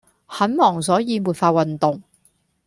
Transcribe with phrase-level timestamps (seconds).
[0.25, 2.01] 很忙所以沒法運動。